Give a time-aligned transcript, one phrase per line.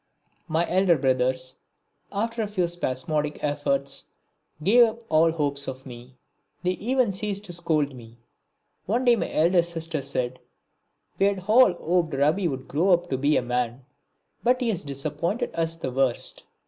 [0.47, 1.57] My elder brothers,
[2.11, 4.05] after a few spasmodic efforts,
[4.63, 6.15] gave up all hopes of me
[6.63, 8.17] they even ceased to scold me.
[8.87, 10.39] One day my eldest sister said:
[11.19, 13.85] "We had all hoped Rabi would grow up to be a man,
[14.41, 16.45] but he has disappointed us the worst."